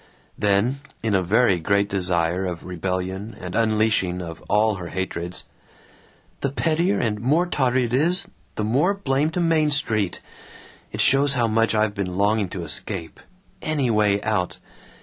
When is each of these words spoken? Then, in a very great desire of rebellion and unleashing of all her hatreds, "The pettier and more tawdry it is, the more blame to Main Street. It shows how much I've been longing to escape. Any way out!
Then, 0.35 0.79
in 1.03 1.13
a 1.13 1.21
very 1.21 1.59
great 1.59 1.87
desire 1.87 2.43
of 2.47 2.63
rebellion 2.63 3.35
and 3.39 3.53
unleashing 3.53 4.19
of 4.19 4.41
all 4.49 4.73
her 4.77 4.87
hatreds, 4.87 5.45
"The 6.39 6.51
pettier 6.51 6.99
and 6.99 7.19
more 7.21 7.45
tawdry 7.45 7.83
it 7.83 7.93
is, 7.93 8.27
the 8.55 8.63
more 8.63 8.95
blame 8.95 9.29
to 9.29 9.39
Main 9.39 9.69
Street. 9.69 10.19
It 10.91 11.01
shows 11.01 11.33
how 11.33 11.47
much 11.47 11.75
I've 11.75 11.93
been 11.93 12.15
longing 12.15 12.49
to 12.49 12.63
escape. 12.63 13.19
Any 13.61 13.91
way 13.91 14.19
out! 14.23 14.57